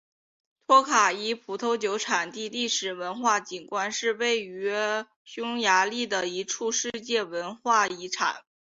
[0.65, 4.73] 托卡伊葡萄酒产地历史文化景观是位于
[5.23, 8.43] 匈牙利的一处世界文化遗产。